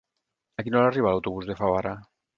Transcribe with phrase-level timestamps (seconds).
[0.63, 1.97] A quina hora arriba l'autobús de Favara?